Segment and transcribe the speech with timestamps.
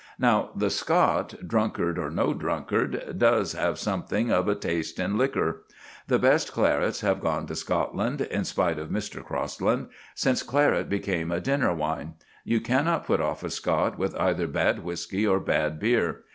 [0.17, 5.61] Now, the Scot, drunkard or no drunkard, does have something of a taste in liquor.
[6.07, 9.23] The best clarets have gone to Scotland (in spite of Mr.
[9.23, 12.15] Crosland) since claret became a dinner wine.
[12.43, 16.21] You cannot put off a Scot with either bad whisky or bad beer.